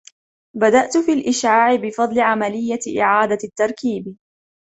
[0.55, 4.15] بدأت في الإشعاع بفضل عملية إعادة التركيب